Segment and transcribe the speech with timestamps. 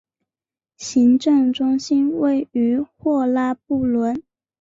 [0.77, 4.23] 行政中心位于霍拉布伦。